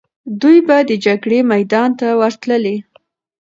دوی 0.41 0.57
به 0.67 0.77
د 0.89 0.91
جګړې 1.05 1.39
میدان 1.53 1.89
ته 1.99 2.07
ورتللې. 2.21 2.77